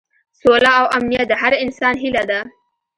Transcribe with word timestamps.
سوله 0.39 0.71
او 0.79 0.85
امنیت 0.97 1.25
د 1.29 1.33
هر 1.41 1.53
انسان 1.63 1.95
هیله 2.03 2.23
ده. 2.29 2.39